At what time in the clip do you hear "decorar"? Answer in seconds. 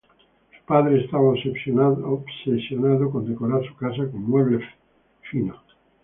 3.29-3.63